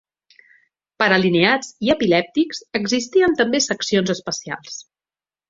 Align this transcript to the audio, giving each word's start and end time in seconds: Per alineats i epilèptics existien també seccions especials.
Per 1.03 1.09
alineats 1.17 1.69
i 1.87 1.91
epilèptics 1.95 2.63
existien 2.81 3.37
també 3.43 3.61
seccions 3.67 4.15
especials. 4.17 4.83